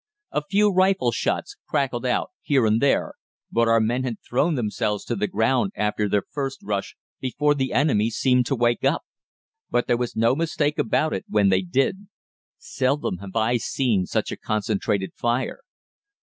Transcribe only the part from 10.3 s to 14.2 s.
mistake about it when they did. Seldom have I seen